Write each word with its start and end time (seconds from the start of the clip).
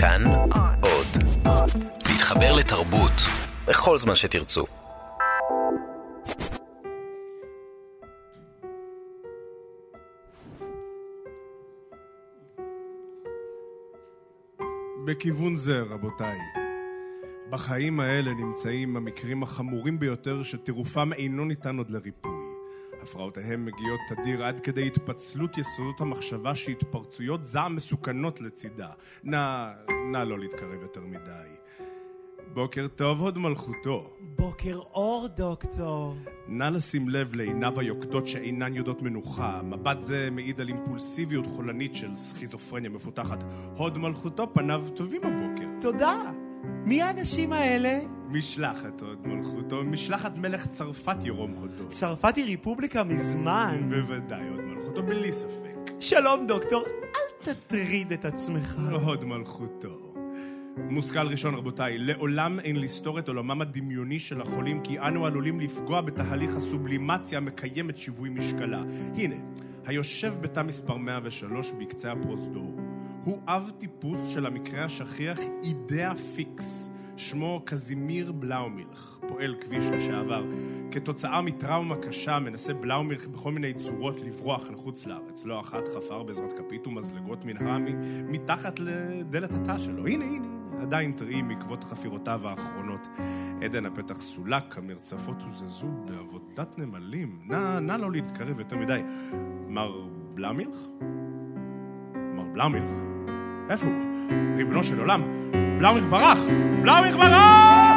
כאן 0.00 0.24
עוד. 0.80 1.06
להתחבר 2.08 2.56
לתרבות 2.56 3.12
בכל 3.68 3.98
זמן 3.98 4.14
שתרצו. 4.14 4.66
בכיוון 15.06 15.56
זה, 15.56 15.80
רבותיי. 15.90 16.38
בחיים 17.50 18.00
האלה 18.00 18.34
נמצאים 18.34 18.96
המקרים 18.96 19.42
החמורים 19.42 19.98
ביותר 19.98 20.42
שטירופם 20.42 21.12
אינו 21.12 21.44
ניתן 21.44 21.78
עוד 21.78 21.90
לריפוי. 21.90 22.47
הפרעותיהם 23.02 23.64
מגיעות 23.64 24.00
תדיר 24.08 24.44
עד 24.44 24.60
כדי 24.60 24.86
התפצלות 24.86 25.58
יסודות 25.58 26.00
המחשבה 26.00 26.54
שהתפרצויות 26.54 27.46
זעם 27.46 27.76
מסוכנות 27.76 28.40
לצידה. 28.40 28.88
נא, 29.24 29.68
נא 30.12 30.18
לא 30.18 30.38
להתקרב 30.38 30.82
יותר 30.82 31.00
מדי. 31.00 31.48
בוקר 32.52 32.86
טוב, 32.96 33.20
הוד 33.20 33.38
מלכותו. 33.38 34.10
בוקר 34.20 34.76
אור, 34.76 35.28
דוקטור. 35.36 36.16
נא 36.48 36.64
לשים 36.64 37.08
לב 37.08 37.34
לעיניו 37.34 37.80
היוקדות 37.80 38.26
שאינן 38.26 38.76
יודעות 38.76 39.02
מנוחה. 39.02 39.60
מבט 39.62 40.00
זה 40.00 40.28
מעיד 40.32 40.60
על 40.60 40.68
אימפולסיביות 40.68 41.46
חולנית 41.46 41.94
של 41.94 42.14
סכיזופרניה 42.14 42.90
מפותחת. 42.90 43.44
הוד 43.76 43.98
מלכותו 43.98 44.54
פניו 44.54 44.86
טובים 44.96 45.20
הבוקר. 45.24 45.66
תודה. 45.80 46.32
מי 46.84 47.02
האנשים 47.02 47.52
האלה? 47.52 48.17
משלחת 48.30 49.00
הוד 49.00 49.26
מלכותו, 49.26 49.84
משלחת 49.84 50.36
מלך 50.36 50.66
צרפת 50.66 51.16
ירום 51.24 51.50
הודו. 51.52 51.88
צרפת 51.88 52.36
היא 52.36 52.44
ריפובליקה 52.44 53.04
מזמן. 53.04 53.90
בוודאי, 53.90 54.48
הוד 54.48 54.60
מלכותו, 54.60 55.02
בלי 55.02 55.32
ספק. 55.32 55.92
שלום, 56.00 56.46
דוקטור. 56.46 56.84
אל 56.86 57.52
תטריד 57.54 58.12
את 58.12 58.24
עצמך. 58.24 58.76
הוד 59.04 59.24
מלכותו. 59.24 60.14
מושכל 60.76 61.26
ראשון, 61.26 61.54
רבותיי, 61.54 61.98
לעולם 61.98 62.60
אין 62.60 62.80
לסתור 62.80 63.18
את 63.18 63.28
עולמם 63.28 63.60
הדמיוני 63.60 64.18
של 64.18 64.40
החולים, 64.40 64.82
כי 64.82 64.98
אנו 64.98 65.26
עלולים 65.26 65.60
לפגוע 65.60 66.00
בתהליך 66.00 66.56
הסובלימציה 66.56 67.38
המקיים 67.38 67.90
את 67.90 67.96
שיווי 67.96 68.28
משקלה. 68.28 68.82
הנה, 69.16 69.36
היושב 69.86 70.34
בתא 70.40 70.62
מספר 70.62 70.96
103 70.96 71.72
בקצה 71.72 72.12
הפרוזדור, 72.12 72.76
הוא 73.24 73.38
אב 73.46 73.70
טיפוס 73.78 74.28
של 74.28 74.46
המקרה 74.46 74.84
השכיח 74.84 75.38
אידאה 75.62 76.12
פיקס. 76.34 76.90
שמו 77.18 77.62
קזימיר 77.64 78.32
בלאומילך, 78.32 79.18
פועל 79.28 79.54
כביש 79.60 79.84
לשעבר. 79.84 80.44
כתוצאה 80.90 81.42
מטראומה 81.42 81.96
קשה 81.96 82.38
מנסה 82.38 82.74
בלאומילך 82.74 83.26
בכל 83.26 83.52
מיני 83.52 83.74
צורות 83.74 84.20
לברוח 84.20 84.70
לחוץ 84.70 85.06
לארץ. 85.06 85.44
לא 85.44 85.60
אחת 85.60 85.88
חפר 85.94 86.22
בעזרת 86.22 86.52
כפית 86.58 86.86
ומזלגות 86.86 87.44
מנהרה 87.44 87.78
מתחת 88.28 88.80
לדלת 88.80 89.50
התא 89.52 89.78
שלו. 89.78 90.06
הנה, 90.06 90.24
הנה, 90.24 90.46
עדיין 90.82 91.12
טריים 91.12 91.48
בעקבות 91.48 91.84
חפירותיו 91.84 92.48
האחרונות. 92.48 93.08
עדן 93.62 93.86
הפתח 93.86 94.20
סולק, 94.20 94.78
המרצפות 94.78 95.42
הוזזו 95.42 95.88
בעבודת 96.04 96.78
נמלים. 96.78 97.38
נא, 97.44 97.78
נא 97.80 97.92
לא 97.92 98.12
להתקרב 98.12 98.60
יותר 98.60 98.76
מדי. 98.76 99.00
מר 99.68 100.08
בלאמילך? 100.34 100.76
מר 102.34 102.44
בלאמילך? 102.52 103.17
איפה 103.70 103.86
הוא? 103.86 103.94
ריבונו 104.56 104.84
של 104.84 105.00
עולם, 105.00 105.22
בלאומילך 105.78 106.06
ברח! 106.10 106.38
בלאומילך 106.82 107.16
ברח! 107.16 107.96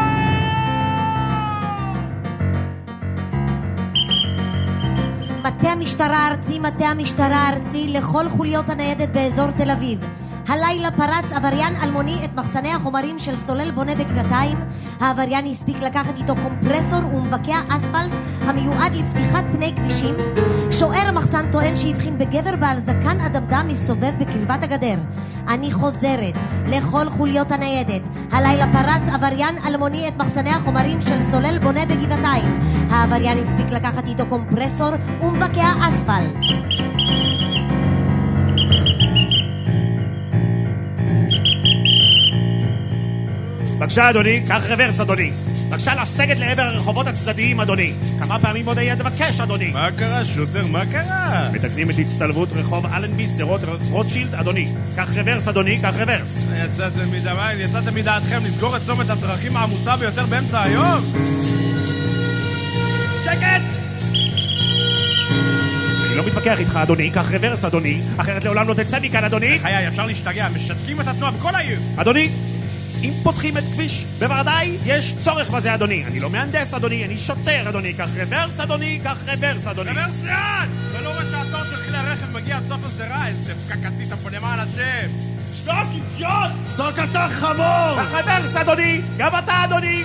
מטה 5.44 5.72
המשטרה 5.72 6.18
הארצי, 6.18 6.60
מטה 6.60 6.86
המשטרה 6.86 7.36
הארצי 7.36 7.88
לכל 7.88 8.30
חוליות 8.30 8.70
הניידת 8.70 9.10
באזור 9.10 9.52
תל 9.52 9.72
אביב. 9.72 10.00
הלילה 10.52 10.92
פרץ 10.92 11.32
עבריין 11.32 11.76
אלמוני 11.84 12.26
את 12.26 12.36
מחסני 12.36 12.74
החומרים 12.74 13.20
של 13.20 13.38
סולל 13.38 13.72
בונה 13.72 13.96
בגבעתיים. 13.96 14.58
העבריין 15.00 15.46
הספיק 15.46 15.78
לקחת 15.78 16.18
איתו 16.18 16.34
קומפרסור 16.36 17.16
ומבקע 17.16 17.60
אספלט 17.70 18.12
המיועד 18.42 18.96
לפתיחת 18.96 19.44
פני 19.52 19.74
כבישים. 19.76 20.16
שוער 20.72 21.08
המחסן 21.08 21.52
טוען 21.52 21.76
שהבחין 21.76 22.18
בגבר 22.18 22.56
בעל 22.56 22.80
זקן 22.82 23.20
אדמדם 23.26 23.66
מסתובב 23.68 24.12
בקרבת 24.20 24.64
הגדר. 24.64 24.96
אני 25.48 25.72
חוזרת 25.72 26.34
לכל 26.68 27.10
חוליות 27.10 27.52
הניידת. 27.52 28.02
הלילה 28.32 28.66
פרץ 28.74 29.14
עבריין 29.14 29.56
אלמוני 29.68 30.08
את 30.08 30.18
מחסני 30.18 30.50
החומרים 30.50 31.02
של 31.02 31.18
סולל 31.32 31.60
בונה 31.60 31.86
בגבעתיים. 31.86 32.60
העבריין 32.90 33.38
הספיק 33.38 33.72
לקחת 33.72 34.08
איתו 34.08 34.26
קומפרסור 34.30 34.92
ומבקע 35.22 35.72
אספלט. 35.90 36.91
בבקשה, 43.82 44.10
אדוני, 44.10 44.42
קח 44.48 44.62
רוורס, 44.70 45.00
אדוני. 45.00 45.32
בבקשה 45.70 46.02
לסגת 46.02 46.38
לעבר 46.38 46.62
הרחובות 46.62 47.08
הצדדיים, 47.08 47.60
אדוני. 47.60 47.94
כמה 48.20 48.40
פעמים 48.40 48.66
עוד 48.66 48.78
היה 48.78 48.96
תבקש, 48.96 49.40
אדוני? 49.40 49.72
מה 49.72 49.92
קרה, 49.98 50.26
שוטר? 50.26 50.66
מה 50.68 50.86
קרה? 50.86 51.50
מתקנים 51.54 51.90
את 51.90 51.96
הצטלבות 52.00 52.50
רחוב 52.52 52.86
אלנבי, 52.86 53.28
שדרות 53.28 53.62
רוטשילד, 53.90 54.36
אדוני. 54.36 54.68
קח 54.96 55.10
רוורס, 55.16 55.48
אדוני, 55.48 55.80
קח 55.82 55.96
רוורס. 55.98 56.46
יצאתם 56.66 57.12
מדמיים, 57.12 57.60
יצאתם 57.60 57.96
מדעתכם 57.96 58.40
לסגור 58.46 58.78
את 58.78 58.82
צומת 58.86 59.10
הדרכים 59.10 59.58
העמוסה 59.58 59.98
ביותר 59.98 60.26
באמצע 60.26 60.62
היום? 60.62 61.14
שקט! 63.24 63.62
אני 66.06 66.16
לא 66.16 66.26
מתווכח 66.26 66.60
איתך, 66.60 66.76
אדוני, 66.76 67.10
קח 67.10 67.32
רוורס, 67.32 67.66
אדוני, 67.66 68.02
אחרת 68.18 68.44
לעולם 68.44 68.68
לא 68.68 68.74
תצא 68.74 69.00
מכאן, 69.02 69.24
אדוני. 69.24 69.60
חיי, 69.60 69.88
אפשר 69.88 70.06
להשתגע, 70.06 70.48
משתקים 70.56 71.02
את 71.02 71.08
התנועה 71.08 71.32
בכל 71.32 71.56
העיר! 71.56 71.80
אדוני, 71.98 72.30
אם 73.04 73.14
פותחים 73.24 73.58
את 73.58 73.64
כביש, 73.74 74.06
בוודאי 74.20 74.78
יש 74.86 75.16
צורך 75.20 75.50
בזה, 75.50 75.74
אדוני. 75.74 76.06
אני 76.06 76.20
לא 76.20 76.30
מהנדס, 76.30 76.74
אדוני, 76.74 77.06
אני 77.06 77.18
שוטר, 77.18 77.70
אדוני. 77.70 77.94
קח 77.94 78.10
רוורס, 78.16 78.60
אדוני, 78.60 79.00
קח 79.04 79.18
רוורס, 79.26 79.68
אדוני. 79.68 79.90
רוורס 79.90 80.24
לאן? 80.24 80.70
אתה 80.92 81.02
לא 81.02 81.10
רואה 81.10 81.26
שהתור 81.32 81.64
של 81.64 81.76
כלי 81.76 81.98
הרכב 81.98 82.38
מגיע 82.38 82.58
עד 82.58 82.64
סוף 82.68 82.86
השדרה? 82.86 83.28
איזה 83.28 83.54
פקק 83.56 84.04
התהווה 84.08 84.18
פה 84.18 84.30
למען 84.30 84.60
השם! 84.60 85.10
שתוק, 85.54 85.76
אידיוט! 85.94 86.52
שתוק 86.74 86.96
אתה 87.12 87.28
חמור! 87.32 88.04
קח 88.04 88.14
רוורס, 88.14 88.56
אדוני! 88.56 89.02
גם 89.18 89.32
אתה, 89.44 89.66
אדוני! 89.66 90.04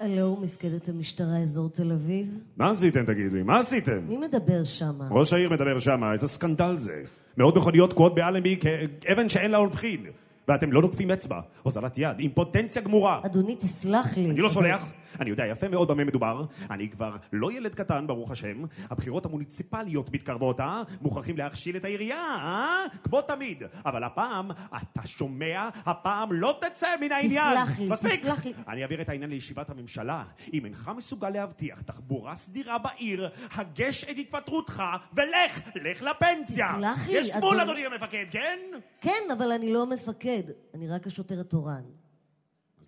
הלו, 0.00 0.38
מפקדת 0.42 0.88
המשטרה 0.88 1.38
אזור 1.42 1.68
תל 1.68 1.92
אביב? 1.92 2.26
מה 2.56 2.70
עשיתם, 2.70 3.04
תגיד 3.04 3.32
לי? 3.32 3.42
מה 3.42 3.58
עשיתם? 3.58 3.98
מי 4.08 4.16
מדבר 4.16 4.64
שמה? 4.64 5.08
ראש 5.10 5.32
העיר 5.32 5.50
מדבר 5.50 5.78
שמה, 5.78 6.12
איזה 6.12 6.28
סקנדל 6.28 6.74
זה. 6.76 7.02
מאות 7.38 7.56
מכוניות 7.56 7.90
תקועות 7.90 8.14
באלנבי 8.14 8.56
כאבן 9.00 9.28
שאין 9.28 9.50
לה 9.50 9.58
הולכין. 9.58 10.04
ואתם 10.48 10.72
לא 10.72 10.82
נוקפים 10.82 11.10
אצבע. 11.10 11.40
הוזלת 11.62 11.98
יד, 11.98 12.18
אימפוטנציה 12.18 12.82
גמורה. 12.82 13.20
אדוני, 13.24 13.56
תסלח 13.56 14.16
לי. 14.16 14.30
אני 14.30 14.40
לא 14.40 14.48
סולח. 14.48 14.84
אני 15.20 15.30
יודע 15.30 15.46
יפה 15.46 15.68
מאוד 15.68 15.88
במה 15.88 16.04
מדובר. 16.04 16.44
אני 16.70 16.88
כבר 16.88 17.16
לא 17.32 17.52
ילד 17.52 17.74
קטן, 17.74 18.06
ברוך 18.06 18.30
השם. 18.30 18.64
הבחירות 18.90 19.24
המוניציפליות 19.26 20.12
מתקרבות, 20.12 20.60
אה? 20.60 20.82
מוכרחים 21.00 21.36
להכשיל 21.36 21.76
את 21.76 21.84
העירייה, 21.84 22.22
אה? 22.22 22.84
כמו 23.04 23.22
תמיד. 23.22 23.62
אבל 23.86 24.04
הפעם, 24.04 24.50
אתה 24.50 25.06
שומע? 25.06 25.68
הפעם 25.86 26.32
לא 26.32 26.58
תצא 26.60 26.88
מן 27.00 27.12
העניין. 27.12 27.56
תסלח 27.56 27.78
לי, 27.78 27.88
מספיק. 27.88 28.20
תסלח 28.20 28.44
לי. 28.44 28.52
אני 28.68 28.82
אעביר 28.82 29.00
את 29.00 29.08
העניין 29.08 29.30
לישיבת 29.30 29.70
הממשלה. 29.70 30.24
אם 30.52 30.64
אינך 30.64 30.90
מסוגל 30.96 31.30
להבטיח 31.30 31.80
תחבורה 31.80 32.36
סדירה 32.36 32.78
בעיר, 32.78 33.28
הגש 33.54 34.04
את 34.04 34.16
התפטרותך 34.18 34.82
ולך, 35.12 35.60
לך 35.74 36.02
לפנסיה. 36.02 36.72
תסלח 36.76 37.08
לי, 37.08 37.18
יש 37.18 37.30
גבול, 37.36 37.60
אדוני. 37.60 37.86
המפקד, 37.86 38.24
כן? 38.30 38.58
כן, 39.00 39.30
אבל 39.38 39.52
אני 39.52 39.72
לא 39.72 39.82
המפקד. 39.82 40.42
אני 40.74 40.88
רק 40.88 41.06
השוטר 41.06 41.40
התורן. 41.40 41.82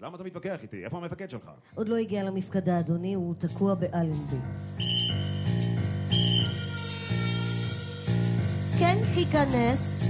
אז 0.00 0.04
למה 0.04 0.16
אתה 0.16 0.24
מתווכח 0.24 0.62
איתי? 0.62 0.84
איפה 0.84 0.98
המפקד 0.98 1.30
שלך? 1.30 1.50
עוד 1.74 1.88
לא 1.88 1.96
הגיע 1.96 2.24
למפקדה, 2.24 2.78
אדוני, 2.78 3.14
הוא 3.14 3.34
תקוע 3.38 3.74
באלנבי. 3.74 4.36
כן, 8.78 8.96
היכנס. 9.14 10.02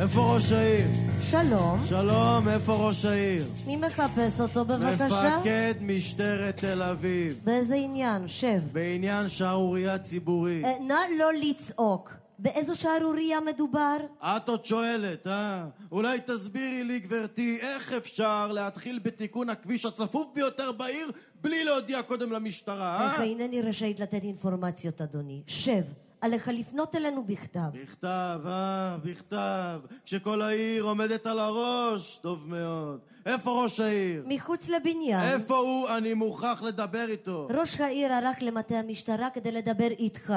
איפה 0.00 0.34
ראש 0.34 0.52
העיר? 0.52 0.86
שלום. 1.22 1.78
שלום, 1.84 2.48
איפה 2.48 2.72
ראש 2.72 3.04
העיר? 3.04 3.44
מי 3.66 3.76
מחפש 3.76 4.40
אותו 4.40 4.64
בבקשה? 4.64 5.36
מפקד 5.38 5.74
משטרת 5.80 6.56
תל 6.56 6.82
אביב. 6.82 7.40
באיזה 7.44 7.74
עניין? 7.74 8.28
שב. 8.28 8.60
בעניין 8.72 9.28
שערורייה 9.28 9.98
ציבורית. 9.98 10.64
אה, 10.64 10.72
נא 10.88 11.00
לא 11.18 11.30
לצעוק. 11.42 12.23
באיזו 12.38 12.76
שערורייה 12.76 13.40
מדובר? 13.40 13.96
את 14.22 14.48
עוד 14.48 14.64
שואלת, 14.64 15.26
אה? 15.26 15.64
אולי 15.92 16.18
תסבירי 16.26 16.84
לי, 16.84 17.00
גברתי, 17.00 17.58
איך 17.60 17.92
אפשר 17.92 18.52
להתחיל 18.52 18.98
בתיקון 19.02 19.50
הכביש 19.50 19.84
הצפוף 19.84 20.26
ביותר 20.34 20.72
בעיר 20.72 21.10
בלי 21.42 21.64
להודיע 21.64 22.02
קודם 22.02 22.32
למשטרה, 22.32 23.00
אה? 23.00 23.16
ואינני 23.20 23.62
רשאית 23.62 24.00
לתת 24.00 24.24
אינפורמציות, 24.24 25.00
אדוני. 25.00 25.42
שב. 25.46 25.82
עליך 26.20 26.48
לפנות 26.48 26.94
אלינו 26.96 27.24
בכתב. 27.24 27.60
בכתב, 27.72 28.40
אה, 28.46 28.96
בכתב. 29.04 29.80
כשכל 30.04 30.42
העיר 30.42 30.84
עומדת 30.84 31.26
על 31.26 31.38
הראש, 31.38 32.18
טוב 32.22 32.48
מאוד. 32.48 33.00
איפה 33.26 33.62
ראש 33.62 33.80
העיר? 33.80 34.24
מחוץ 34.26 34.68
לבניין. 34.68 35.24
איפה 35.24 35.56
הוא? 35.56 35.88
אני 35.88 36.14
מוכרח 36.14 36.62
לדבר 36.62 37.06
איתו. 37.08 37.46
ראש 37.50 37.80
העיר 37.80 38.12
הלך 38.12 38.36
למטה 38.40 38.74
המשטרה 38.74 39.30
כדי 39.30 39.52
לדבר 39.52 39.88
איתך. 39.90 40.34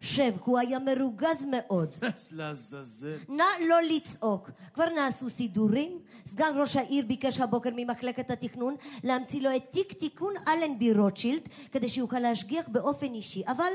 שב, 0.00 0.32
הוא 0.44 0.58
היה 0.58 0.78
מרוגז 0.78 1.46
מאוד. 1.50 1.96
לעזאזל. 2.32 3.16
נא 3.28 3.44
לא 3.68 3.76
לצעוק. 3.82 4.50
כבר 4.74 4.88
נעשו 4.94 5.30
סידורים? 5.30 5.98
סגן 6.26 6.52
ראש 6.56 6.76
העיר 6.76 7.04
ביקש 7.06 7.40
הבוקר 7.40 7.70
ממחלקת 7.76 8.30
התכנון 8.30 8.76
להמציא 9.04 9.42
לו 9.42 9.56
את 9.56 9.62
תיק 9.70 9.92
תיקון 9.92 10.34
אלנבי 10.48 10.92
רוטשילד 10.92 11.42
כדי 11.72 11.88
שיוכל 11.88 12.18
להשגיח 12.18 12.68
באופן 12.68 13.14
אישי, 13.14 13.42
אבל 13.46 13.72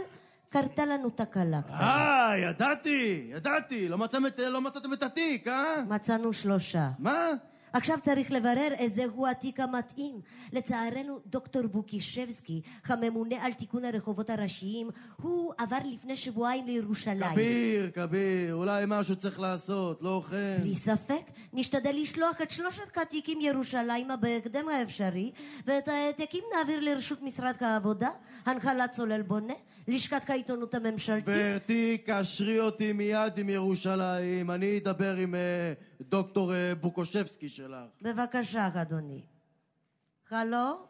קרתה 0.49 0.85
לנו 0.85 1.09
תקלה 1.09 1.61
קטנה. 1.61 1.79
אה, 1.79 2.37
ידעתי, 2.37 3.27
ידעתי. 3.29 3.89
לא 3.89 3.97
לא 4.37 4.61
מצאתם 4.61 4.93
את 4.93 5.03
התיק, 5.03 5.47
אה? 5.47 5.83
מצאנו 5.87 6.33
שלושה. 6.33 6.89
מה? 6.99 7.29
עכשיו 7.75 7.97
צריך 8.03 8.31
לברר 8.31 8.67
איזהו 8.77 9.27
התיק 9.27 9.59
המתאים. 9.59 10.21
לצערנו, 10.53 11.19
דוקטור 11.25 11.61
בוקישבסקי, 11.67 12.61
הממונה 12.85 13.35
על 13.45 13.53
תיקון 13.53 13.85
הרחובות 13.85 14.29
הראשיים, 14.29 14.89
הוא 15.21 15.53
עבר 15.57 15.77
לפני 15.85 16.17
שבועיים 16.17 16.65
לירושלים. 16.65 17.31
כביר, 17.31 17.91
כביר, 17.93 18.55
אולי 18.55 18.83
משהו 18.87 19.15
צריך 19.15 19.39
לעשות, 19.39 20.01
לא 20.01 20.23
כן. 20.29 20.57
בלי 20.61 20.75
ספק, 20.75 21.23
נשתדל 21.53 21.95
לשלוח 22.01 22.41
את 22.41 22.51
שלושת 22.51 22.97
התיקים 22.97 23.41
ירושלימה 23.41 24.17
בהקדם 24.17 24.69
האפשרי, 24.69 25.31
ואת 25.65 25.87
העתקים 25.87 26.43
נעביר 26.57 26.79
לרשות 26.79 27.21
משרד 27.21 27.55
העבודה, 27.59 28.09
הנחלת 28.45 28.91
צולל 28.91 29.21
בונה, 29.21 29.53
לשכת 29.87 30.29
העיתונות 30.29 30.73
הממשלתית. 30.73 31.25
גברתי, 31.25 31.97
קשרי 32.05 32.59
אותי 32.59 32.93
מיד 32.93 33.37
עם 33.37 33.49
ירושלים, 33.49 34.51
אני 34.51 34.77
אדבר 34.77 35.15
עם 35.15 35.35
אה, 35.35 35.73
דוקטור 36.01 36.53
אה, 36.53 36.75
בוקושבסקי 36.75 37.49
שלך. 37.49 37.89
בבקשה, 38.01 38.69
אדוני. 38.81 39.21
הלו? 40.31 40.85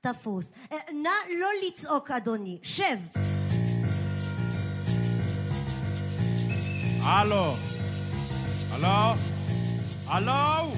תפוס. 0.00 0.52
אה, 0.72 0.76
נא 0.92 1.38
לא 1.40 1.48
לצעוק, 1.66 2.10
אדוני. 2.10 2.58
שב. 2.62 2.98
הלו? 7.02 7.52
הלו? 8.70 9.20
הלו? 10.06 10.72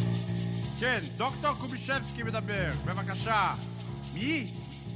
כן, 0.80 1.00
דוקטור 1.16 1.54
קובישבסקי 1.60 2.22
מדבר, 2.22 2.70
בבקשה. 2.86 3.54
מי? 4.14 4.46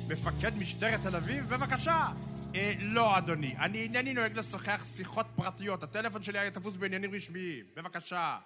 מפקד 0.08 0.56
משטרת 0.58 1.00
תל 1.00 1.16
אביב? 1.16 1.48
בבקשה. 1.48 2.08
אה, 2.54 2.72
לא, 2.78 3.18
אדוני. 3.18 3.56
אני 3.56 3.82
אינני 3.82 4.12
נוהג 4.14 4.38
לשוחח 4.38 4.84
שיחות 4.96 5.26
פרטיות. 5.36 5.82
הטלפון 5.82 6.22
שלי 6.22 6.38
היה 6.38 6.50
תפוס 6.50 6.76
בעניינים 6.76 7.14
רשמיים. 7.14 7.64
בבקשה. 7.74 8.38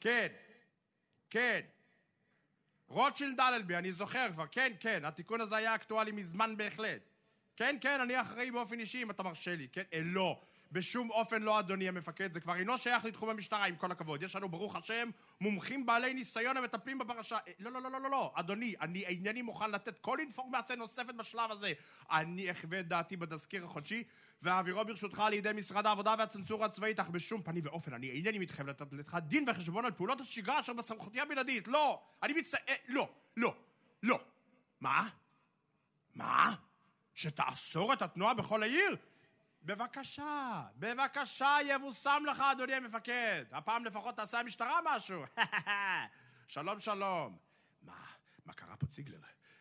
כן. 0.00 0.26
כן. 1.30 1.60
רוטשילד 2.88 3.40
אלנבי, 3.40 3.76
אני 3.76 3.92
זוכר 3.92 4.26
כבר. 4.32 4.44
כן, 4.50 4.72
כן. 4.80 5.04
התיקון 5.04 5.40
הזה 5.40 5.56
היה 5.56 5.74
אקטואלי 5.74 6.12
מזמן 6.12 6.56
בהחלט. 6.56 7.00
כן, 7.56 7.76
כן, 7.80 8.00
אני 8.00 8.20
אחראי 8.20 8.50
באופן 8.50 8.80
אישי, 8.80 9.02
אם 9.02 9.10
אתה 9.10 9.22
מרשה 9.22 9.56
לי. 9.56 9.68
כן, 9.72 9.82
אה, 9.92 10.00
לא. 10.02 10.40
בשום 10.74 11.10
אופן 11.10 11.42
לא, 11.42 11.58
אדוני 11.58 11.88
המפקד. 11.88 12.32
זה 12.32 12.40
כבר 12.40 12.54
אינו 12.54 12.78
שייך 12.78 13.04
לתחום 13.04 13.28
המשטרה, 13.28 13.64
עם 13.64 13.76
כל 13.76 13.92
הכבוד. 13.92 14.22
יש 14.22 14.36
לנו, 14.36 14.48
ברוך 14.48 14.76
השם, 14.76 15.10
מומחים 15.40 15.86
בעלי 15.86 16.14
ניסיון 16.14 16.56
המטפלים 16.56 16.98
בפרשה. 16.98 17.36
אה, 17.48 17.52
לא, 17.58 17.72
לא, 17.72 17.82
לא, 17.82 17.90
לא, 17.90 18.00
לא, 18.00 18.10
לא. 18.10 18.32
אדוני, 18.34 18.74
אני 18.80 19.04
אינני 19.04 19.42
מוכן 19.42 19.70
לתת 19.70 19.98
כל 19.98 20.18
אינפורמציה 20.20 20.76
נוספת 20.76 21.14
בשלב 21.14 21.50
הזה. 21.50 21.72
אני 22.10 22.50
אחווה 22.50 22.80
את 22.80 22.88
דעתי 22.88 23.16
בתזכיר 23.16 23.64
החודשי, 23.64 24.04
ואעבירו 24.42 24.84
ברשותך 24.84 25.22
לידי 25.30 25.50
משרד 25.54 25.86
העבודה 25.86 26.14
והצנזורה 26.18 26.66
הצבאית, 26.66 27.00
אך 27.00 27.08
בשום 27.08 27.42
פנים 27.42 27.62
ואופן 27.66 27.94
אני 27.94 28.10
אינני 28.10 28.38
מתחייב 28.38 28.68
לתת 28.68 28.92
לך 28.92 29.18
דין 29.22 29.44
וחשבון 29.48 29.84
על 29.84 29.92
פעולות 29.92 30.20
השגרה 30.20 30.60
אשר 30.60 30.72
בסמכותי 30.72 31.20
הבלעדית. 31.20 31.68
לא! 31.68 32.02
אני 32.22 32.32
מצטער... 32.32 32.60
אה, 32.68 32.74
לא, 32.88 33.08
לא, 33.36 33.54
לא. 34.02 34.20
מה? 34.80 35.08
מה? 36.14 36.54
שתאסור 37.14 37.92
את 37.92 38.02
התנועה 38.02 38.34
בכל 38.34 38.62
העיר? 38.62 38.96
בבקשה, 39.64 40.62
בבקשה, 40.76 41.56
יבושם 41.64 42.22
לך, 42.30 42.40
אדוני 42.52 42.74
המפקד. 42.74 43.44
הפעם 43.52 43.84
לפחות 43.84 44.16
תעשה 44.16 44.40
המשטרה 44.40 44.80
משהו. 44.84 45.22
שלום, 46.48 46.78
שלום. 46.78 47.38
מה, 47.82 48.04
מה 48.46 48.52
קרה 48.52 48.76
פה, 48.76 48.86
ציגלר? 48.86 49.18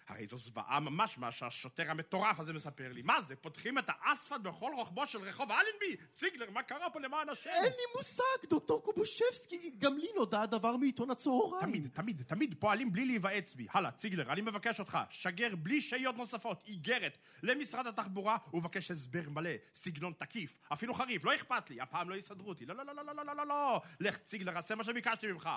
הרי 0.07 0.27
זו 0.27 0.37
זוועה 0.37 0.79
ממש 0.79 1.17
מה 1.17 1.31
שהשוטר 1.31 1.91
המטורף 1.91 2.39
הזה 2.39 2.53
מספר 2.53 2.91
לי. 2.91 3.01
מה 3.01 3.21
זה, 3.21 3.35
פותחים 3.35 3.77
את 3.77 3.85
האספלט 3.87 4.41
בכל 4.41 4.71
רוחבו 4.77 5.07
של 5.07 5.21
רחוב 5.21 5.51
אלנבי? 5.51 6.05
ציגלר, 6.13 6.49
מה 6.51 6.63
קרה 6.63 6.89
פה 6.89 6.99
למען 6.99 7.29
השם? 7.29 7.49
אין 7.49 7.63
לי 7.63 7.83
מושג, 7.97 8.49
דוקטור 8.49 8.83
קובושבסקי, 8.83 9.71
גם 9.77 9.97
לי 9.97 10.07
נודע 10.15 10.41
הדבר 10.41 10.77
מעיתון 10.77 11.11
הצהריים. 11.11 11.61
תמיד, 11.61 11.89
תמיד, 11.93 12.23
תמיד 12.27 12.55
פועלים 12.59 12.91
בלי 12.91 13.05
להיוועץ 13.05 13.53
בי. 13.53 13.67
הלאה, 13.71 13.91
ציגלר, 13.91 14.33
אני 14.33 14.41
מבקש 14.41 14.79
אותך, 14.79 14.97
שגר 15.09 15.55
בלי 15.55 15.81
שהיות 15.81 16.17
נוספות, 16.17 16.63
איגרת, 16.67 17.17
למשרד 17.43 17.87
התחבורה, 17.87 18.37
ובקש 18.53 18.91
הסבר 18.91 19.29
מלא, 19.29 19.51
סגנון 19.75 20.13
תקיף, 20.17 20.57
אפילו 20.73 20.93
חריף, 20.93 21.25
לא 21.25 21.35
אכפת 21.35 21.69
לי, 21.69 21.81
הפעם 21.81 22.09
לא 22.09 22.15
יסדרו 22.15 22.49
אותי. 22.49 22.65
לא, 22.65 22.75
לא, 22.75 22.85
לא, 22.85 22.95
לא, 22.95 23.15
לא, 23.15 23.25
לא, 23.25 23.35
לא, 23.35 23.47
לא. 23.47 23.81
לך, 23.99 24.17
ציגלר, 24.17 24.57
עשה 24.57 24.75
מה 24.75 24.83
שביקשתי 24.83 25.27
ממך. 25.27 25.49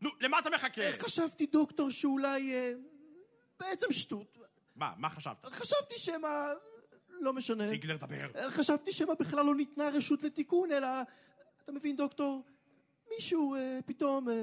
נו, 0.00 0.10
למה 0.20 0.38
אתה 0.38 0.50
מחכה? 0.50 0.82
איך 0.82 1.04
חשבתי, 1.04 1.46
דוקטור, 1.46 1.90
שאולי... 1.90 2.54
בעצם 3.60 3.92
שטות. 3.92 4.38
מה, 4.76 4.92
מה 4.96 5.10
חשבת? 5.10 5.46
חשבתי 5.46 5.94
שמא... 5.98 6.52
לא 7.20 7.32
משנה. 7.32 7.68
ציגלר, 7.68 7.96
דבר. 7.96 8.50
חשבתי 8.50 8.92
שמא 8.92 9.14
בכלל 9.14 9.46
לא 9.46 9.54
ניתנה 9.54 9.88
רשות 9.88 10.22
לתיקון, 10.22 10.72
אלא... 10.72 10.88
אתה 11.64 11.72
מבין, 11.72 11.96
דוקטור? 11.96 12.42
מישהו 13.16 13.54
אה, 13.54 13.78
פתאום... 13.86 14.28
אה, 14.28 14.34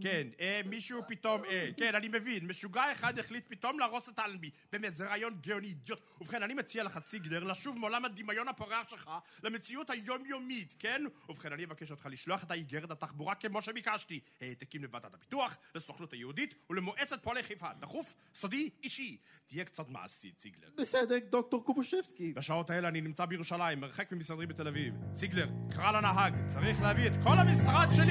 כן, 0.00 0.26
אה, 0.40 0.60
מישהו 0.66 1.02
פתאום, 1.08 1.44
אה, 1.44 1.68
כן, 1.76 1.94
אני 1.94 2.08
מבין, 2.08 2.46
משוגע 2.46 2.92
אחד 2.92 3.18
החליט 3.18 3.44
פתאום 3.48 3.78
להרוס 3.78 4.08
את 4.08 4.18
אלנבי. 4.18 4.50
באמת, 4.72 4.96
זה 4.96 5.06
רעיון 5.06 5.38
גאוני, 5.40 5.66
אידיוט. 5.66 6.00
ובכן, 6.20 6.42
אני 6.42 6.54
מציע 6.54 6.84
לך, 6.84 6.98
ציגלר, 6.98 7.44
לשוב 7.44 7.78
מעולם 7.78 8.04
הדמיון 8.04 8.48
הפורח 8.48 8.88
שלך 8.88 9.10
למציאות 9.42 9.90
היומיומית, 9.90 10.74
כן? 10.78 11.04
ובכן, 11.28 11.52
אני 11.52 11.64
אבקש 11.64 11.90
אותך 11.90 12.08
לשלוח 12.10 12.44
את 12.44 12.50
האיגרת 12.50 12.90
התחבורה 12.90 13.34
כמו 13.34 13.62
שביקשתי. 13.62 14.20
העתקים 14.40 14.82
לוועדת 14.82 15.14
הפיתוח, 15.14 15.58
לסוכנות 15.74 16.12
היהודית 16.12 16.54
ולמועצת 16.70 17.22
פועלי 17.22 17.42
חיפה. 17.42 17.68
דחוף, 17.80 18.14
סודי, 18.34 18.70
אישי. 18.82 19.16
תהיה 19.46 19.64
קצת 19.64 19.88
מעשי, 19.88 20.32
ציגלר. 20.32 20.68
בסדר, 20.76 21.16
דוקטור 21.30 21.64
קובושבסקי. 21.64 22.32
בשעות 22.32 22.70
האלה 22.70 22.88
אני 22.88 23.00
נמצא 23.00 23.24
בירושלים, 23.24 23.80
מרחק 23.80 24.12
ממשרדי 24.12 24.46
בתל 24.46 24.68
אביב. 24.68 24.94
ציגלר, 25.12 25.48
קרא 25.70 25.92
לנהג, 25.92 26.34
צריך 26.46 26.82
להביא 26.82 27.06
את 27.06 27.12
כל 27.22 27.34
המשרד 27.38 27.88
שלי 27.96 28.05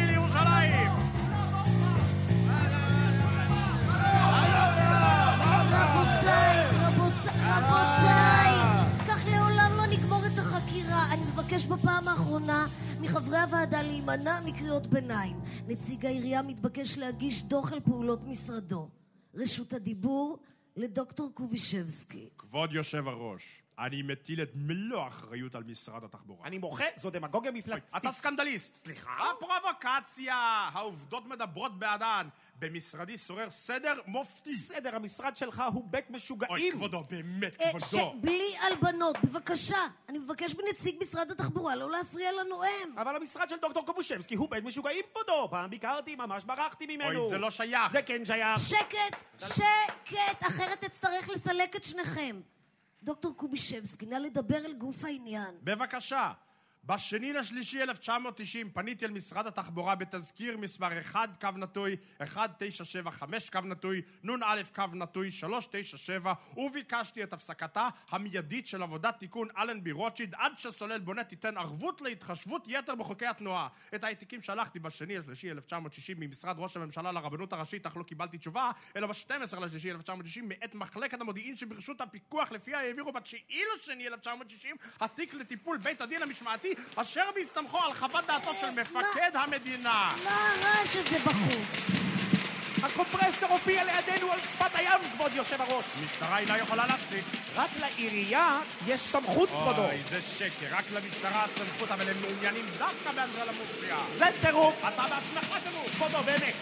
כך 9.08 9.26
לעולם 9.32 9.72
לא. 9.78 9.86
אני 11.14 11.22
מבקש 11.34 11.66
בפעם 11.66 12.08
האחרונה 12.08 12.68
מחברי 13.02 13.38
הוועדה 13.38 13.82
להימנע 13.82 14.40
מקריאות 14.46 14.88
ביניים. 14.88 15.40
נציג 15.68 16.06
העירייה 16.06 16.42
מתבקש 16.42 16.98
להגיש 16.98 17.44
דוח 17.44 17.74
על 17.74 17.80
פעולות 17.80 18.20
משרדו. 18.28 18.90
רשות 19.34 19.74
הדיבור 19.74 20.40
לדוקטור 20.76 21.32
קובישבסקי. 21.34 22.30
כבוד 22.38 22.74
יושב 22.74 23.08
הראש, 23.08 23.44
אני 23.80 24.02
מטיל 24.02 24.42
את 24.42 24.52
מלוא 24.56 25.02
האחריות 25.02 25.56
על 25.56 25.64
משרד 25.64 26.04
התחבורה. 26.04 26.48
אני 26.48 26.58
מוחה, 26.58 26.84
זו 26.96 27.10
דמגוגיה 27.10 27.52
מפלגתית. 27.52 27.96
אתה 27.98 28.12
סקנדליסט. 28.12 28.78
סליחה? 28.84 29.12
הפרובוקציה! 29.32 30.36
העובדות 30.74 31.26
מדברות 31.26 31.80
בעדן. 31.80 32.28
במשרדי 32.60 33.18
שורר 33.18 33.50
סדר 33.50 33.94
מופתי. 34.06 34.50
בסדר, 34.50 34.96
המשרד 34.96 35.38
שלך 35.38 35.64
הוא 35.74 35.84
בית 35.90 36.06
אוי, 36.10 36.16
משוגעים. 36.16 36.74
כבודו, 36.74 37.04
באמת, 37.10 37.62
אה, 37.62 37.72
כבודו. 37.80 38.16
בלי 38.22 38.58
הלבנות, 38.62 39.18
בבקשה. 39.24 39.78
אני 40.10 40.20
מבקש 40.20 40.56
מנציג 40.56 40.96
משרד 41.02 41.32
התחבורה 41.32 41.76
לא 41.76 41.92
להפריע 41.92 42.32
לנואם. 42.32 42.98
אבל 42.98 43.16
המשרד 43.16 43.50
של 43.50 43.56
דוקטור 43.62 43.86
קובושבסקי 43.86 44.36
הוא 44.36 44.50
בית 44.50 44.64
משוגעים, 44.64 45.04
כבודו. 45.14 45.48
פעם 45.52 45.70
ביקרתי, 45.70 46.16
ממש 46.16 46.44
ברחתי 46.44 46.86
ממנו. 46.86 47.20
אוי, 47.20 47.30
זה 47.30 47.38
לא 47.38 47.50
שייך. 47.50 47.92
זה 47.92 48.02
כן 48.02 48.26
שייך. 48.26 48.60
שקט, 48.60 49.24
שקט, 49.40 50.48
אחרת 50.48 50.84
אצטרך 50.84 51.30
לסלק 51.30 51.76
את 51.76 51.84
שניכם. 51.84 52.42
דוקטור 53.04 53.38
קובישבסקי, 53.38 54.06
נא 54.06 54.16
לדבר 54.16 54.58
על 54.66 54.74
גוף 54.74 55.04
העניין. 55.06 55.56
בבקשה. 55.64 56.32
בשני 56.88 57.34
לשלישי 57.34 57.82
1990 57.82 58.70
פניתי 58.70 59.06
אל 59.06 59.12
משרד 59.12 59.48
התחבורה 59.48 59.96
בתזכיר 59.96 60.58
מספר 60.58 61.00
1 61.00 61.42
קו 61.42 61.50
נטוי 61.58 61.96
1975 62.22 63.50
קו 63.50 63.60
נטוי 63.60 64.02
נ"א 64.24 64.62
קו 64.76 64.84
נטוי 64.94 65.32
397 65.32 66.34
וביקשתי 66.58 67.24
את 67.24 67.34
הפסקתה 67.34 67.90
המיידית 68.10 68.68
של 68.68 68.84
עבודת 68.84 69.16
תיקון 69.20 69.48
אלנבי 69.58 69.92
רוטשיד 69.92 70.36
עד 70.38 70.52
שסולל 70.58 71.00
בונה 71.00 71.24
תיתן 71.24 71.58
ערבות 71.58 72.02
להתחשבות 72.02 72.64
יתר 72.68 72.96
בחוקי 72.96 73.26
התנועה. 73.26 73.68
את 73.96 74.04
העתיקים 74.04 74.42
שלחתי 74.42 74.80
בשני 74.80 75.18
לשלישי 75.18 75.52
1960 75.52 76.20
ממשרד 76.20 76.56
ראש 76.60 76.78
הממשלה 76.78 77.12
לרבנות 77.12 77.54
הראשית 77.54 77.86
אך 77.86 77.98
לא 77.98 78.04
קיבלתי 78.04 78.38
תשובה 78.38 78.72
אלא 78.96 79.08
ב-12 79.08 79.60
לשלישי 79.60 79.92
1960 79.92 80.50
מאת 80.50 80.76
מחלקת 80.76 81.22
המודיעין 81.22 81.56
שברשות 81.56 82.02
הפיקוח 82.02 82.52
לפיה 82.52 82.80
העבירו 82.80 83.12
בתשיעי 83.12 83.62
לשני 83.76 84.08
1960 84.08 84.76
התיק 85.00 85.34
לטיפול 85.34 85.78
בית 85.78 86.02
הדין 86.02 86.24
המשמעתי 86.24 86.75
אשר 86.96 87.24
בהסתמכו 87.36 87.78
על 87.78 87.94
חוות 87.94 88.26
דעתו 88.28 88.54
של 88.54 88.82
מפקד 88.82 89.32
המדינה. 89.34 90.12
מה 90.24 90.32
הרעש 90.32 90.96
הזה 90.96 91.20
בחוץ? 91.20 92.06
הקומפרסור 92.84 93.50
הופיע 93.50 93.84
לידינו 93.84 94.32
על 94.32 94.40
שפת 94.40 94.76
הים, 94.76 95.00
כבוד 95.14 95.32
יושב 95.36 95.62
הראש! 95.62 95.86
המשטרה 96.02 96.40
אינה 96.40 96.58
יכולה 96.58 96.88
להפסיק. 96.88 97.24
רק 97.56 97.70
לעירייה 97.80 98.60
יש 98.88 99.02
סמכות, 99.02 99.50
כבודו! 99.50 99.82
אוי, 99.86 100.02
זה 100.10 100.22
שקר. 100.22 100.66
רק 100.72 100.84
למשטרה 100.94 101.44
הסמכות, 101.44 101.92
אבל 101.92 102.10
הם 102.10 102.16
מעוניינים 102.22 102.66
דווקא 102.78 103.12
באנדרלמוסיה. 103.16 103.98
זה 104.18 104.26
טירוף! 104.42 104.76
אתה 104.80 105.04
בעצמך 105.04 105.58
טירוף. 105.64 105.96
כבודו, 105.96 106.24
באמת! 106.24 106.54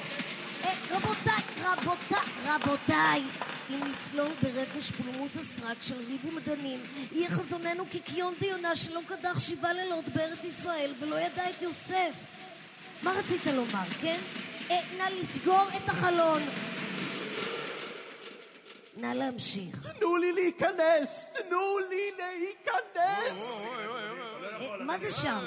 אה, 0.63 0.73
רבותיי, 0.91 1.43
רבותיי, 1.63 2.29
רבותיי, 2.45 3.23
אם 3.69 3.79
נצלול 3.79 4.31
ברכש 4.41 4.91
פולמוס 4.91 5.31
הסרק 5.35 5.77
של 5.81 5.95
ריב 5.97 6.25
ומדנים, 6.25 6.79
יהיה 7.11 7.29
חזוננו 7.29 7.83
כקיון 7.91 8.33
דיונה 8.39 8.75
שלא 8.75 8.99
קדח 9.07 9.39
שבעה 9.39 9.73
לילות 9.73 10.09
בארץ 10.09 10.43
ישראל 10.43 10.91
ולא 10.99 11.15
ידע 11.15 11.49
את 11.49 11.61
יוסף. 11.61 12.13
מה 13.03 13.11
רצית 13.11 13.45
לומר, 13.45 13.85
כן? 14.01 14.19
אה, 14.71 14.79
נא 14.97 15.03
לסגור 15.03 15.67
את 15.77 15.89
החלון. 15.89 16.41
נא 18.97 19.07
להמשיך. 19.13 19.87
תנו 19.99 20.17
לי 20.17 20.31
להיכנס! 20.31 21.29
תנו 21.33 21.77
לי 21.89 22.11
להיכנס! 22.17 23.37
אה, 24.61 24.77
מה 24.85 24.97
זה 24.97 25.11
שם? 25.11 25.39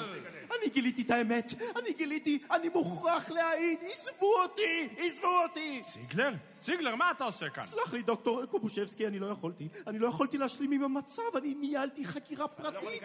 אני 0.51 0.69
גיליתי 0.69 1.01
את 1.01 1.11
האמת, 1.11 1.53
אני 1.75 1.93
גיליתי, 1.93 2.39
אני 2.51 2.69
מוכרח 2.69 3.29
להעיד, 3.29 3.79
עזבו 3.83 4.33
אותי, 4.43 4.89
עזבו 4.97 5.43
אותי! 5.43 5.81
ציגלר? 5.83 6.33
ציגלר, 6.59 6.95
מה 6.95 7.11
אתה 7.11 7.23
עושה 7.23 7.49
כאן? 7.49 7.65
סלח 7.65 7.93
לי, 7.93 8.01
דוקטור 8.01 8.45
קובושבסקי, 8.45 9.07
אני 9.07 9.19
לא 9.19 9.27
יכולתי. 9.27 9.67
אני 9.87 9.99
לא 9.99 10.07
יכולתי 10.07 10.37
להשלים 10.37 10.71
עם 10.71 10.83
המצב, 10.83 11.35
אני 11.35 11.53
ניהלתי 11.53 12.05
חקירה 12.05 12.47
פרטית. 12.47 13.03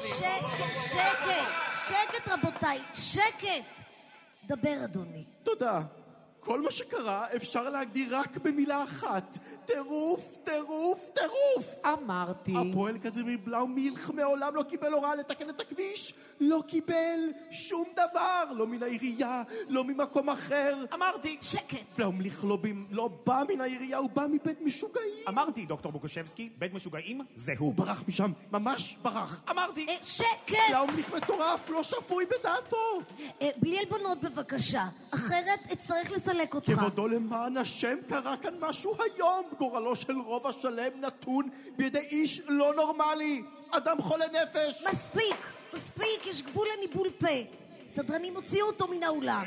שקט, 0.00 0.74
שקט, 0.74 1.48
שקט 1.88 2.28
רבותיי, 2.28 2.78
שקט! 2.94 3.64
דבר 4.46 4.84
אדוני. 4.84 5.24
תודה. 5.42 5.82
כל 6.40 6.60
מה 6.60 6.70
שקרה 6.70 7.26
אפשר 7.36 7.68
להגדיר 7.70 8.16
רק 8.16 8.36
במילה 8.36 8.84
אחת. 8.84 9.38
טירוף, 9.66 10.20
טירוף, 10.44 10.98
טירוף! 11.14 11.66
אמרתי. 11.86 12.52
הפועל 12.56 12.98
קזמיר 12.98 13.38
בלאומילך 13.44 14.10
מעולם 14.10 14.54
לא 14.54 14.62
קיבל 14.62 14.92
הוראה 14.92 15.14
לתקן 15.14 15.50
את 15.50 15.60
הכביש. 15.60 16.14
לא 16.40 16.62
קיבל 16.68 17.18
שום 17.50 17.84
דבר. 17.92 18.44
לא 18.56 18.66
מן 18.66 18.82
העירייה, 18.82 19.42
לא 19.68 19.84
ממקום 19.84 20.30
אחר. 20.30 20.84
אמרתי. 20.94 21.38
שקט. 21.42 21.76
בלאומילך 21.98 22.44
לא, 22.44 22.56
ב- 22.56 22.66
לא 22.90 23.10
בא 23.26 23.42
מן 23.48 23.60
העירייה, 23.60 23.98
הוא 23.98 24.10
בא 24.10 24.26
מבית 24.32 24.60
משוגעים. 24.60 25.24
אמרתי, 25.28 25.66
דוקטור 25.66 25.92
בוקושבסקי, 25.92 26.50
בית 26.58 26.74
משוגעים 26.74 27.20
זה 27.34 27.52
הוא. 27.58 27.66
הוא 27.66 27.74
ברח 27.74 28.02
משם, 28.08 28.32
ממש 28.52 28.96
ברח. 29.02 29.40
אמרתי. 29.50 29.86
אה, 29.88 29.94
שקט! 30.02 30.56
בלאומילך 30.70 31.14
מטורף, 31.14 31.68
לא 31.68 31.82
שפוי 31.82 32.24
בדעתו. 32.26 33.00
אה, 33.42 33.50
בלי 33.56 33.78
עלבונות 33.78 34.18
בבקשה, 34.22 34.84
אחרת 35.14 35.72
אצטרך 35.72 36.10
לסלק 36.30 36.54
אותך. 36.54 36.66
כבודו 36.66 37.08
למען 37.08 37.56
השם 37.56 37.96
קרה 38.08 38.36
כאן 38.36 38.54
משהו 38.60 38.96
היום. 39.02 39.44
גורלו 39.58 39.96
של 39.96 40.12
רוב 40.12 40.46
השלם 40.46 41.00
נתון 41.00 41.48
בידי 41.76 41.98
איש 41.98 42.40
לא 42.48 42.74
נורמלי. 42.74 43.42
אדם 43.70 44.02
חולה 44.02 44.24
נפש. 44.26 44.84
מספיק, 44.92 45.36
מספיק, 45.74 46.26
יש 46.26 46.42
גבול 46.42 46.68
לניבול 46.76 47.10
פה. 47.10 47.26
סדרנים 47.94 48.36
הוציאו 48.36 48.66
אותו 48.66 48.88
מן 48.88 49.02
האולם. 49.02 49.44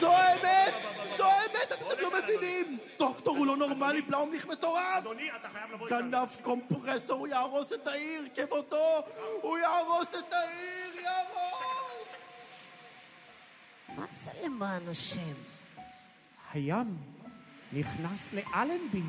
זו 0.00 0.12
האמת! 0.12 0.74
זו 1.16 1.24
האמת! 1.24 1.72
אתם 1.72 2.00
לא 2.00 2.10
מבינים! 2.18 2.78
דוקטור 2.98 3.36
הוא 3.36 3.46
לא 3.46 3.56
נורמלי, 3.56 4.02
בלאומליך 4.02 4.46
מטורף! 4.46 4.98
אדוני, 4.98 5.30
אתה 5.40 5.48
חייב 5.48 5.72
לבוא 5.72 5.88
גנב 5.88 6.28
קומפרסור, 6.42 7.18
הוא 7.18 7.28
יהרוס 7.28 7.72
את 7.72 7.86
העיר, 7.86 8.24
כבודו! 8.36 9.02
הוא 9.40 9.58
יהרוס 9.58 10.08
את 10.08 10.32
העיר, 10.32 11.04
יהרוס! 11.04 11.77
מה 13.98 14.06
זה 14.12 14.30
למען 14.44 14.88
השם? 14.88 15.34
הים 16.52 16.96
נכנס 17.72 18.34
לאלנבי. 18.34 19.02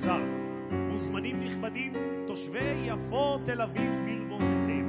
השר, 0.00 0.20
מוזמנים 0.70 1.40
נכבדים, 1.40 1.92
תושבי 2.26 2.74
יפו 2.86 3.38
תל 3.44 3.62
אביב 3.62 3.92
ברבותיכם. 4.06 4.84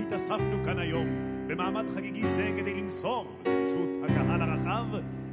התאספנו 0.00 0.64
כאן 0.64 0.78
היום 0.78 1.06
במעמד 1.46 1.84
חגיגי 1.94 2.28
זה 2.28 2.52
כדי 2.56 2.74
למסור 2.74 3.26
לרשות 3.46 3.88
הקהל 4.04 4.42
הרחב 4.42 4.84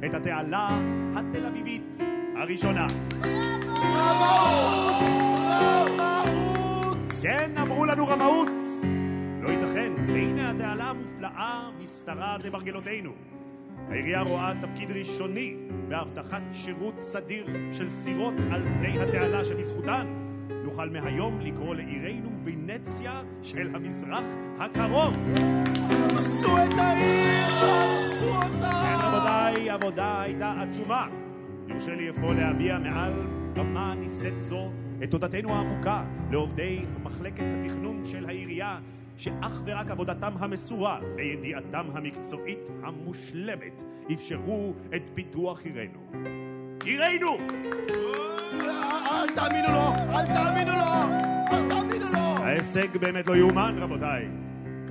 את 0.04 0.14
התעלה 0.14 0.78
התל 1.14 1.46
אביבית 1.46 1.98
הראשונה. 2.36 2.86
כן, 7.22 7.50
אמרו 7.62 7.84
לנו 7.86 8.08
רמאות. 8.08 8.48
לא 9.42 9.48
ייתכן, 9.48 9.92
והנה 10.08 10.50
התעלה 10.50 10.84
המופלאה 10.84 11.70
משתרעת 11.84 12.44
למרגלותינו. 12.44 13.12
העירייה 13.92 14.22
רואה 14.22 14.52
תפקיד 14.60 14.90
ראשוני 14.90 15.56
בהבטחת 15.88 16.42
שירות 16.52 17.00
סדיר 17.00 17.46
של 17.72 17.90
סירות 17.90 18.34
על 18.52 18.62
פני 18.62 19.00
התעלה 19.00 19.44
שבזכותן 19.44 20.06
נוכל 20.64 20.90
מהיום 20.90 21.40
לקרוא 21.40 21.74
לעירנו 21.74 22.30
ונציה 22.44 23.22
של 23.42 23.74
המזרח 23.74 24.24
הקרוב. 24.58 25.14
הרסו 25.90 26.56
את 26.56 26.74
העיר! 26.78 27.46
הרסו 27.46 28.40
כן, 28.40 28.54
אותה! 28.54 28.98
רבותיי, 29.02 29.70
העבודה 29.70 30.22
הייתה 30.22 30.54
עצומה. 30.62 31.06
יורשה 31.68 31.96
לי 31.96 32.10
אפוא 32.10 32.34
להביע 32.34 32.78
מעל 32.78 33.12
במה 33.52 33.94
נישאת 33.94 34.42
זו 34.42 34.70
את 35.02 35.10
תודתנו 35.10 35.54
העמוקה 35.54 36.04
לעובדי 36.30 36.84
מחלקת 37.02 37.44
התכנון 37.58 38.02
של 38.06 38.26
העירייה, 38.26 38.78
שאך 39.22 39.62
ורק 39.66 39.90
עבודתם 39.90 40.32
המסורה 40.38 41.00
וידיעתם 41.16 41.86
המקצועית 41.92 42.68
המושלמת 42.82 43.82
אפשרו 44.12 44.74
את 44.96 45.02
פיתוח 45.14 45.60
עירנו. 45.64 45.98
עירנו! 46.84 47.38
אל 49.10 49.28
תאמינו 49.34 49.68
לו! 49.68 49.92
אל 50.14 50.26
תאמינו 50.26 50.72
לו! 50.72 51.14
אל 51.52 51.68
תאמינו 51.68 52.06
לו! 52.12 52.18
ההישג 52.18 52.96
באמת 52.96 53.26
לא 53.26 53.36
יאומן, 53.36 53.74
רבותיי. 53.78 54.41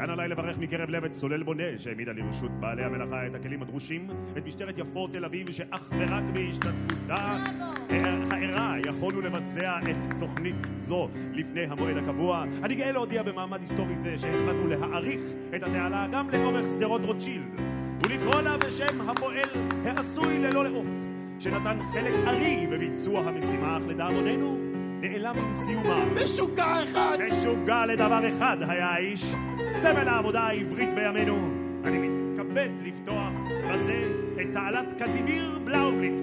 כאן 0.01 0.09
עליי 0.09 0.27
לברך 0.27 0.57
מקרב 0.57 0.89
לב 0.89 1.03
את 1.03 1.13
סולל 1.13 1.43
בונה, 1.43 1.63
שהעמידה 1.77 2.11
לרשות 2.11 2.51
בעלי 2.51 2.83
המלאכה 2.83 3.27
את 3.27 3.35
הכלים 3.35 3.61
הדרושים, 3.61 4.07
את 4.37 4.45
משטרת 4.45 4.77
יפו 4.77 5.07
תל 5.07 5.25
אביב, 5.25 5.51
שאך 5.51 5.89
ורק 5.99 6.23
בהשתתפותה 6.33 7.37
הערה 8.31 8.75
יכולנו 8.85 9.21
לבצע 9.21 9.79
את 9.79 9.95
תוכנית 10.19 10.55
זו 10.79 11.09
לפני 11.33 11.61
המועד 11.61 11.97
הקבוע. 11.97 12.45
אני 12.63 12.75
גאה 12.75 12.91
להודיע 12.91 13.23
במעמד 13.23 13.61
היסטורי 13.61 13.95
זה 13.95 14.17
שהחלטנו 14.17 14.67
להאריך 14.67 15.21
את 15.55 15.63
התעלה 15.63 16.07
גם 16.11 16.29
לאורך 16.29 16.69
שדרות 16.69 17.01
רוטשילד, 17.05 17.59
ולקרוא 18.03 18.41
לה 18.41 18.57
בשם 18.57 19.09
הפועל 19.09 19.49
העשוי 19.85 20.39
ללא 20.39 20.63
לאות, 20.63 21.05
שנתן 21.39 21.79
חלק 21.93 22.13
ארי 22.27 22.67
בביצוע 22.71 23.21
המשימה, 23.21 23.77
אך 23.77 23.83
לדאבוננו 23.87 24.60
נעלם 25.01 25.37
עם 25.37 25.53
סיומה. 25.53 26.05
משוגע 26.23 26.83
אחד! 26.83 27.17
משוגע 27.27 27.85
לדבר 27.85 28.29
אחד 28.29 28.57
היה 28.69 28.89
האיש, 28.89 29.23
סמל 29.69 30.07
העבודה 30.07 30.41
העברית 30.41 30.89
בימינו. 30.95 31.37
אני 31.83 32.07
מתכבד 32.07 32.69
לפתוח 32.83 33.33
בזה 33.71 34.11
את 34.41 34.47
תעלת 34.53 35.01
קזימיר 35.01 35.59
בלאובליך. 35.63 36.13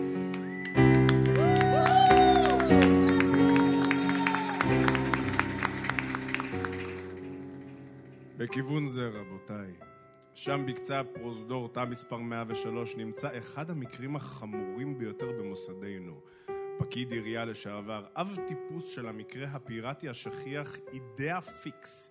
בכיוון 8.37 8.89
זה, 8.89 9.09
רבותיי, 9.09 9.73
שם 10.35 10.67
בקצה 10.69 11.01
הפרוזדור, 11.01 11.69
תא 11.69 11.85
מספר 11.91 12.17
103, 12.17 12.97
נמצא 12.97 13.29
אחד 13.39 13.71
המקרים 13.71 14.17
החמורים 14.17 14.99
ביותר 14.99 15.33
במוסדנו. 15.39 16.21
פקיד 16.79 17.13
עירייה 17.13 17.45
לשעבר, 17.45 18.07
אב 18.17 18.39
טיפוס 18.47 18.87
של 18.87 19.09
המקרה 19.09 19.49
הפיראטי 19.49 20.09
השכיח 20.09 20.77
אידאה 20.93 21.41
פיקס. 21.41 22.11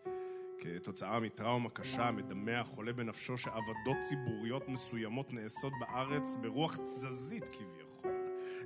כתוצאה 0.60 1.20
מטראומה 1.20 1.70
קשה 1.70 2.12
מדמה 2.12 2.60
החולה 2.60 2.94
בנפשו 2.94 3.38
שעבדות 3.38 3.98
ציבוריות 4.04 4.70
מסוימות 4.70 5.34
נעשות 5.34 5.74
בארץ 5.80 6.36
ברוח 6.42 6.78
תזזית 6.78 7.50
כביכול. 7.50 8.12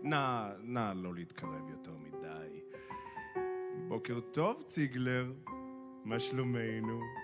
נא, 0.04 0.50
נא 0.64 0.94
לא 0.96 1.14
להתקרב 1.14 1.70
יותר 1.70 1.94
מדי. 1.98 2.60
בוקר 3.88 4.20
טוב, 4.20 4.64
ציגלר. 4.68 5.32
מה 6.06 6.20
שלומנו? 6.20 7.21